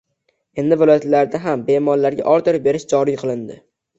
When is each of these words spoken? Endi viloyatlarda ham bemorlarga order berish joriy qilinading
Endi 0.61 0.77
viloyatlarda 0.83 1.41
ham 1.43 1.65
bemorlarga 1.67 2.27
order 2.37 2.59
berish 2.69 2.87
joriy 2.95 3.21
qilinading 3.23 3.63